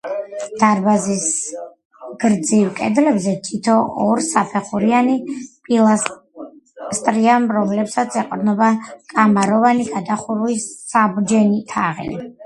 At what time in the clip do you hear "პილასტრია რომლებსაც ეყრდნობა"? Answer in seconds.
5.69-8.71